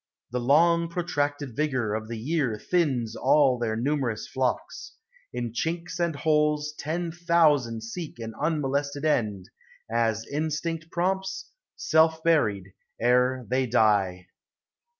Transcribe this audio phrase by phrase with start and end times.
[0.31, 4.95] The long protracted vigor of the year Thins all their numerous flocks.
[5.31, 9.51] In chinks and holes Ten thousand seek an unmolested end,
[9.91, 14.25] As instinct prompts; self buried ere they die.